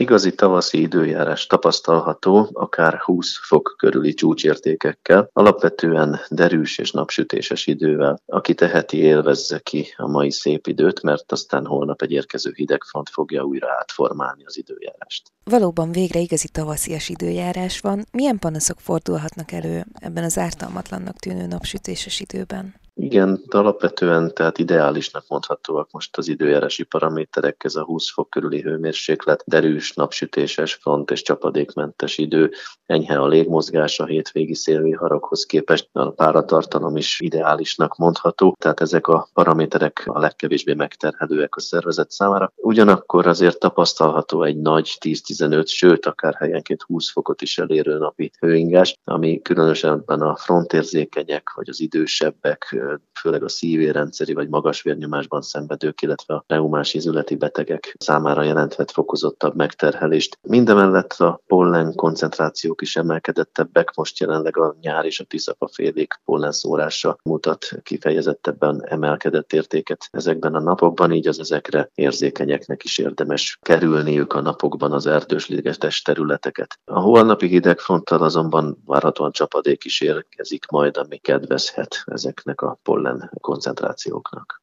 Igazi 0.00 0.34
tavaszi 0.34 0.80
időjárás 0.80 1.46
tapasztalható, 1.46 2.48
akár 2.52 2.98
20 2.98 3.38
fok 3.46 3.74
körüli 3.78 4.14
csúcsértékekkel, 4.14 5.30
alapvetően 5.32 6.20
derűs 6.28 6.78
és 6.78 6.90
napsütéses 6.90 7.66
idővel. 7.66 8.20
Aki 8.26 8.54
teheti, 8.54 8.96
élvezze 8.96 9.58
ki 9.58 9.86
a 9.96 10.06
mai 10.06 10.30
szép 10.30 10.66
időt, 10.66 11.02
mert 11.02 11.32
aztán 11.32 11.66
holnap 11.66 12.02
egy 12.02 12.12
érkező 12.12 12.52
hidegfront 12.54 13.08
fogja 13.08 13.42
újra 13.42 13.68
átformálni 13.78 14.44
az 14.44 14.58
időjárást. 14.58 15.32
Valóban 15.44 15.92
végre 15.92 16.20
igazi 16.20 16.48
tavaszias 16.48 17.08
időjárás 17.08 17.80
van. 17.80 18.04
Milyen 18.12 18.38
panaszok 18.38 18.80
fordulhatnak 18.80 19.52
elő 19.52 19.84
ebben 19.94 20.24
az 20.24 20.38
ártalmatlannak 20.38 21.16
tűnő 21.16 21.46
napsütéses 21.46 22.20
időben? 22.20 22.79
Igen, 23.10 23.42
alapvetően 23.48 24.34
tehát 24.34 24.58
ideálisnak 24.58 25.24
mondhatóak 25.28 25.88
most 25.90 26.16
az 26.16 26.28
időjárási 26.28 26.82
paraméterek, 26.82 27.64
ez 27.64 27.74
a 27.74 27.84
20 27.84 28.10
fok 28.10 28.30
körüli 28.30 28.60
hőmérséklet, 28.60 29.42
derűs, 29.46 29.92
napsütéses 29.92 30.74
front 30.74 31.10
és 31.10 31.22
csapadékmentes 31.22 32.18
idő, 32.18 32.50
enyhe 32.86 33.18
a 33.18 33.26
légmozgás 33.26 34.00
a 34.00 34.06
hétvégi 34.06 34.54
szélviharokhoz 34.54 35.44
képest, 35.44 35.88
a 35.92 36.10
páratartalom 36.10 36.96
is 36.96 37.20
ideálisnak 37.20 37.96
mondható, 37.96 38.56
tehát 38.58 38.80
ezek 38.80 39.06
a 39.06 39.28
paraméterek 39.32 40.02
a 40.06 40.18
legkevésbé 40.18 40.74
megterhelőek 40.74 41.56
a 41.56 41.60
szervezet 41.60 42.10
számára. 42.10 42.52
Ugyanakkor 42.56 43.26
azért 43.26 43.58
tapasztalható 43.58 44.42
egy 44.42 44.56
nagy 44.56 44.96
10-15, 45.00 45.66
sőt 45.66 46.06
akár 46.06 46.34
helyenként 46.34 46.82
20 46.82 47.10
fokot 47.10 47.42
is 47.42 47.58
elérő 47.58 47.98
napi 47.98 48.30
hőingás, 48.38 48.98
ami 49.04 49.42
különösen 49.42 49.98
a 49.98 50.36
frontérzékenyek 50.36 51.52
vagy 51.54 51.68
az 51.68 51.80
idősebbek 51.80 52.76
főleg 53.20 53.42
a 53.42 53.48
szívérendszeri 53.48 54.32
vagy 54.34 54.48
magas 54.48 54.82
vérnyomásban 54.82 55.42
szenvedők, 55.42 56.02
illetve 56.02 56.34
a 56.34 56.44
reumás 56.46 56.94
izületi 56.94 57.34
betegek 57.34 57.94
számára 57.98 58.42
jelenthet 58.42 58.90
fokozottabb 58.90 59.56
megterhelést. 59.56 60.38
Mindemellett 60.42 61.12
a 61.12 61.40
pollen 61.46 61.94
koncentrációk 61.94 62.82
is 62.82 62.96
emelkedettebbek, 62.96 63.94
most 63.94 64.18
jelenleg 64.18 64.56
a 64.56 64.76
nyár 64.80 65.04
és 65.04 65.20
a 65.20 65.24
tiszapa 65.24 65.68
félék 65.72 66.20
pollen 66.24 66.52
szórása 66.52 67.16
mutat 67.22 67.68
kifejezettebben 67.82 68.82
emelkedett 68.86 69.52
értéket 69.52 70.08
ezekben 70.10 70.54
a 70.54 70.60
napokban, 70.60 71.12
így 71.12 71.28
az 71.28 71.38
ezekre 71.40 71.90
érzékenyeknek 71.94 72.84
is 72.84 72.98
érdemes 72.98 73.58
kerülniük 73.62 74.32
a 74.32 74.40
napokban 74.40 74.92
az 74.92 75.06
erdős 75.06 75.48
területeket. 76.04 76.78
A 76.84 77.00
holnapi 77.00 77.46
hidegfronttal 77.46 78.22
azonban 78.22 78.82
várhatóan 78.86 79.32
csapadék 79.32 79.84
is 79.84 80.00
érkezik 80.00 80.66
majd, 80.66 80.96
ami 80.96 81.18
kedvezhet 81.18 82.02
ezeknek 82.04 82.60
a 82.60 82.78
pollen 82.90 83.30
koncentrációknak. 83.40 84.62